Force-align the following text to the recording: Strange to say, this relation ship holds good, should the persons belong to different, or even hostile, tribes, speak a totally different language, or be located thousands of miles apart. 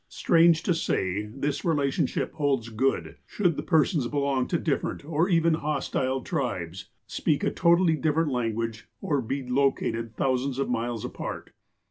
Strange 0.09 0.63
to 0.63 0.73
say, 0.73 1.27
this 1.27 1.63
relation 1.63 2.07
ship 2.07 2.33
holds 2.33 2.69
good, 2.69 3.17
should 3.27 3.55
the 3.55 3.61
persons 3.61 4.07
belong 4.07 4.47
to 4.47 4.57
different, 4.57 5.05
or 5.05 5.29
even 5.29 5.53
hostile, 5.53 6.21
tribes, 6.21 6.89
speak 7.05 7.43
a 7.43 7.51
totally 7.51 7.95
different 7.95 8.31
language, 8.31 8.87
or 8.99 9.21
be 9.21 9.47
located 9.47 10.15
thousands 10.15 10.57
of 10.57 10.67
miles 10.71 11.05
apart. 11.05 11.51